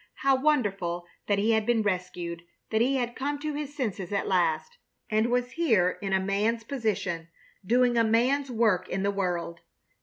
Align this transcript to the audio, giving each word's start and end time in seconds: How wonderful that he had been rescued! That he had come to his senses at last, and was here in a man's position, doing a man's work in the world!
How 0.15 0.35
wonderful 0.35 1.05
that 1.27 1.37
he 1.37 1.51
had 1.51 1.63
been 1.63 1.83
rescued! 1.83 2.41
That 2.71 2.81
he 2.81 2.95
had 2.95 3.15
come 3.15 3.37
to 3.37 3.53
his 3.53 3.75
senses 3.75 4.11
at 4.11 4.27
last, 4.27 4.79
and 5.11 5.29
was 5.29 5.51
here 5.51 5.99
in 6.01 6.11
a 6.11 6.19
man's 6.19 6.63
position, 6.63 7.27
doing 7.63 7.99
a 7.99 8.03
man's 8.03 8.49
work 8.49 8.89
in 8.89 9.03
the 9.03 9.11
world! 9.11 9.59